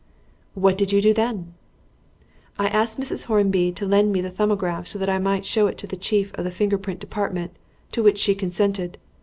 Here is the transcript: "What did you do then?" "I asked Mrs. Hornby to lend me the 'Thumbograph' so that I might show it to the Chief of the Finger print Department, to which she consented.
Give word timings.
"What 0.55 0.79
did 0.79 0.91
you 0.91 0.99
do 0.99 1.13
then?" 1.13 1.53
"I 2.57 2.69
asked 2.69 2.99
Mrs. 2.99 3.25
Hornby 3.25 3.71
to 3.73 3.85
lend 3.85 4.11
me 4.11 4.19
the 4.19 4.31
'Thumbograph' 4.31 4.87
so 4.87 4.97
that 4.97 5.09
I 5.11 5.19
might 5.19 5.45
show 5.45 5.67
it 5.67 5.77
to 5.77 5.85
the 5.85 5.95
Chief 5.95 6.33
of 6.33 6.43
the 6.43 6.49
Finger 6.49 6.79
print 6.79 6.99
Department, 6.99 7.51
to 7.91 8.01
which 8.01 8.17
she 8.17 8.33
consented. 8.33 8.97